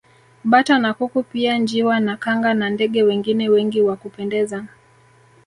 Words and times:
Bata 0.43 0.79
na 0.79 0.93
kuku 0.93 1.23
pia 1.23 1.57
njiwa 1.57 1.99
na 1.99 2.17
kanga 2.17 2.53
na 2.53 2.69
ndege 2.69 3.03
wengine 3.03 3.49
wengi 3.49 3.81
wa 3.81 3.95
kupendeza 3.95 4.65